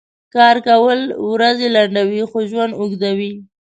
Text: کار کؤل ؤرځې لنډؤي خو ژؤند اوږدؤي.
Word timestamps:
کار 0.33 0.55
کؤل 0.67 1.01
ؤرځې 1.25 1.67
لنډؤي 1.75 2.21
خو 2.29 2.39
ژؤند 2.49 2.73
اوږدؤي. 2.79 3.31